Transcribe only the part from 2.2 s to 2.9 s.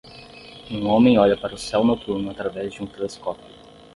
através de um